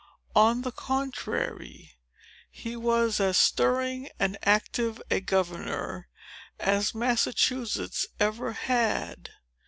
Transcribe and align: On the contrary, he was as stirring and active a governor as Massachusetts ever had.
On 0.35 0.63
the 0.63 0.71
contrary, 0.71 1.91
he 2.49 2.75
was 2.75 3.19
as 3.19 3.37
stirring 3.37 4.09
and 4.19 4.35
active 4.41 4.99
a 5.11 5.19
governor 5.21 6.07
as 6.59 6.95
Massachusetts 6.95 8.07
ever 8.19 8.53
had. 8.53 9.29